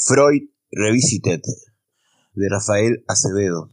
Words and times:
Freud 0.00 0.42
Revisited 0.70 1.40
de 2.34 2.48
Rafael 2.48 3.02
Acevedo. 3.08 3.68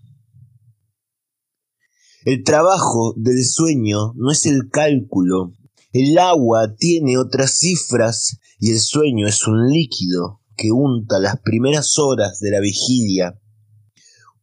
El 2.25 2.43
trabajo 2.43 3.13
del 3.15 3.45
sueño 3.45 4.13
no 4.15 4.31
es 4.31 4.47
el 4.47 4.71
cálculo. 4.71 5.53
El 5.93 6.17
agua 6.17 6.73
tiene 6.79 7.19
otras 7.19 7.59
cifras 7.59 8.39
y 8.59 8.71
el 8.71 8.79
sueño 8.79 9.27
es 9.27 9.47
un 9.47 9.69
líquido 9.69 10.41
que 10.57 10.71
unta 10.71 11.19
las 11.19 11.41
primeras 11.41 11.99
horas 11.99 12.39
de 12.39 12.49
la 12.49 12.59
vigilia. 12.59 13.39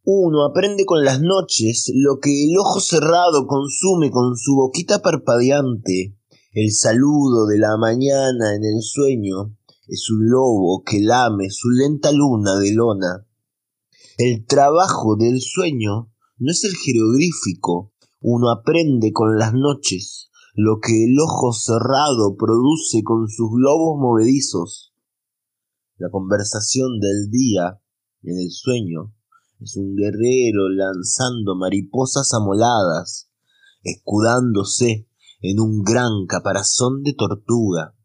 Uno 0.05 0.45
aprende 0.45 0.85
con 0.85 1.03
las 1.03 1.19
noches 1.19 1.91
lo 1.93 2.19
que 2.21 2.45
el 2.45 2.57
ojo 2.59 2.79
cerrado 2.79 3.45
consume 3.45 4.09
con 4.09 4.37
su 4.37 4.55
boquita 4.55 5.01
parpadeante. 5.01 6.15
El 6.53 6.71
saludo 6.71 7.45
de 7.45 7.57
la 7.57 7.75
mañana 7.75 8.55
en 8.55 8.63
el 8.63 8.81
sueño 8.81 9.57
es 9.93 10.09
un 10.09 10.27
lobo 10.27 10.83
que 10.83 10.99
lame 11.01 11.51
su 11.51 11.69
lenta 11.69 12.11
luna 12.11 12.57
de 12.57 12.73
lona. 12.73 13.27
El 14.17 14.43
trabajo 14.47 15.15
del 15.15 15.39
sueño 15.39 16.11
no 16.39 16.51
es 16.51 16.63
el 16.63 16.75
jeroglífico, 16.75 17.93
uno 18.19 18.49
aprende 18.49 19.11
con 19.11 19.37
las 19.37 19.53
noches 19.53 20.31
lo 20.55 20.79
que 20.81 21.05
el 21.05 21.15
ojo 21.19 21.53
cerrado 21.53 22.35
produce 22.37 23.03
con 23.03 23.27
sus 23.27 23.51
globos 23.51 23.99
movedizos. 23.99 24.95
La 25.97 26.09
conversación 26.09 26.99
del 26.99 27.29
día 27.29 27.79
en 28.23 28.39
el 28.39 28.49
sueño 28.49 29.13
es 29.59 29.77
un 29.77 29.95
guerrero 29.95 30.69
lanzando 30.69 31.55
mariposas 31.55 32.33
amoladas, 32.33 33.29
escudándose 33.83 35.07
en 35.41 35.59
un 35.59 35.83
gran 35.83 36.25
caparazón 36.27 37.03
de 37.03 37.13
tortuga. 37.13 37.95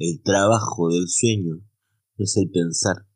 El 0.00 0.22
trabajo 0.22 0.90
del 0.90 1.08
sueño 1.08 1.60
es 2.18 2.36
el 2.36 2.48
pensar. 2.52 3.08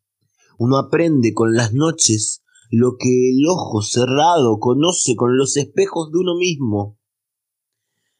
Uno 0.58 0.78
aprende 0.78 1.32
con 1.32 1.54
las 1.54 1.72
noches 1.72 2.42
lo 2.72 2.96
que 2.98 3.30
el 3.30 3.46
ojo 3.46 3.82
cerrado 3.82 4.58
conoce 4.58 5.14
con 5.14 5.36
los 5.36 5.56
espejos 5.56 6.10
de 6.10 6.18
uno 6.18 6.34
mismo. 6.36 6.98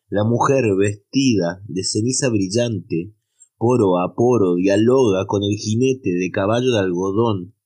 La 0.09 0.23
mujer 0.23 0.63
vestida 0.79 1.61
de 1.67 1.83
ceniza 1.83 2.29
brillante, 2.29 3.17
poro 3.57 3.99
a 3.99 4.15
poro, 4.15 4.55
dialoga 4.55 5.27
con 5.27 5.43
el 5.43 5.57
jinete 5.57 6.11
de 6.11 6.31
caballo 6.31 6.71
de 6.71 6.79
algodón, 6.79 7.57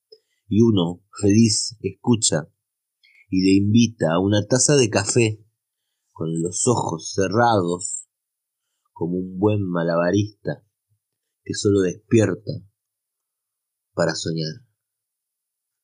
y 0.48 0.62
uno, 0.62 1.02
feliz, 1.20 1.77
escucha 1.83 2.48
y 3.28 3.42
le 3.42 3.56
invita 3.67 4.14
a 4.14 4.20
una 4.20 4.47
taza 4.47 4.77
de 4.77 4.89
café 4.89 5.44
con 6.12 6.41
los 6.41 6.67
ojos 6.67 7.12
cerrados 7.14 8.06
como 8.94 9.19
un 9.19 9.39
buen 9.39 9.62
malabarista 9.62 10.66
que 11.47 11.55
solo 11.55 11.80
despierta 11.83 12.50
para 13.94 14.16
soñar. 14.16 14.66